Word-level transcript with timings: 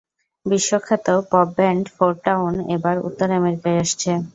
বিশ্বখ্যাত 0.45 1.07
pop 1.31 1.47
band 1.57 1.85
Fourtown, 1.95 2.53
এবার 2.75 2.95
উত্তর 3.07 3.27
আমেরিকায় 3.39 3.79
আসছে। 3.83 4.11